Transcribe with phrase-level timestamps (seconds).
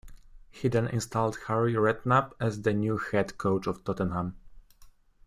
[0.49, 4.35] He then installed Harry Redknapp as the new Head Coach of Tottenham.